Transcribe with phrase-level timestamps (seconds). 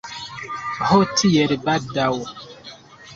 [0.91, 2.09] Ho, tiel baldaŭ!